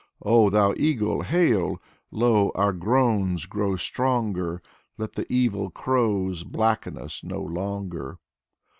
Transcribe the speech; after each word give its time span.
Oh, 0.23 0.49
thou 0.49 0.73
eagle, 0.77 1.21
hail! 1.21 1.79
Lo, 2.09 2.51
our 2.55 2.73
groans 2.73 3.45
grow 3.45 3.75
stronger. 3.75 4.59
Let 4.97 5.13
the 5.13 5.31
evil 5.31 5.69
crows 5.69 6.43
Blacken 6.43 6.97
us 6.97 7.23
no 7.23 7.39
longer. 7.39 8.17